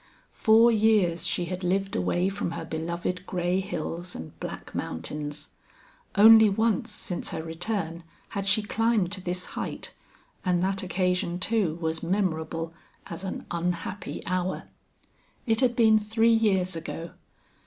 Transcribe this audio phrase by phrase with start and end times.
[0.33, 5.49] Four years she had lived away from her beloved gray hills and black mountains.
[6.15, 9.93] Only once since her return had she climbed to this height,
[10.43, 12.73] and that occasion, too, was memorable
[13.11, 14.63] as an unhappy hour.
[15.45, 17.11] It had been three years ago.